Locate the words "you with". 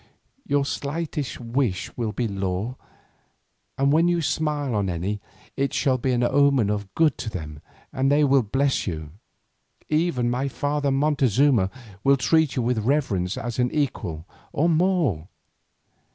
12.55-12.79